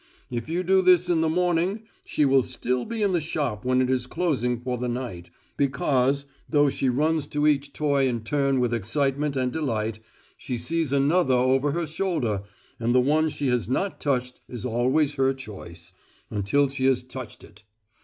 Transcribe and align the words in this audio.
If 0.31 0.49
you 0.49 0.63
do 0.63 0.81
this 0.81 1.09
in 1.11 1.21
the 1.21 1.29
morning, 1.29 1.83
she 2.03 2.25
will 2.25 2.41
still 2.41 2.85
be 2.85 3.03
in 3.03 3.11
the 3.11 3.21
shop 3.21 3.63
when 3.63 3.83
it 3.83 3.89
is 3.91 4.07
closing 4.07 4.59
for 4.59 4.75
the 4.79 4.87
night, 4.89 5.29
because, 5.57 6.25
though 6.49 6.71
she 6.71 6.89
runs 6.89 7.27
to 7.27 7.45
each 7.45 7.71
toy 7.71 8.07
in 8.07 8.21
turn 8.23 8.59
with 8.59 8.73
excitement 8.73 9.35
and 9.35 9.51
delight, 9.53 9.99
she 10.37 10.57
sees 10.57 10.91
another 10.91 11.35
over 11.35 11.73
her 11.73 11.85
shoulder, 11.85 12.41
and 12.79 12.95
the 12.95 12.99
one 12.99 13.29
she 13.29 13.49
has 13.49 13.69
not 13.69 13.99
touched 14.01 14.41
is 14.49 14.65
always 14.65 15.13
her 15.13 15.35
choice 15.35 15.93
until 16.31 16.67
she 16.67 16.85
has 16.85 17.03
touched 17.03 17.43
it! 17.43 17.61